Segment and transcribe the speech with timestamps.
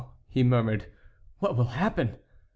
[0.27, 0.87] he murmured,
[1.41, 2.15] "what will happen?